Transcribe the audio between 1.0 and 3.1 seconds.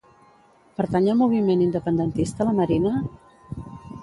al moviment independentista la Marina?